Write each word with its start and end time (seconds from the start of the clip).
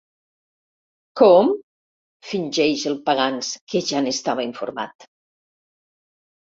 Com? 1.21 1.51
—fingeix 2.31 2.87
el 2.93 2.99
Pagans, 3.11 3.53
que 3.75 3.83
ja 3.93 4.05
n'estava 4.09 4.51
informat. 4.51 5.11